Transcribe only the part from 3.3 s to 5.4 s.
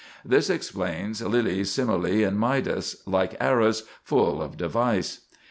arras, full of device."